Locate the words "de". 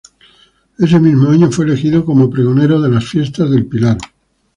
2.81-2.89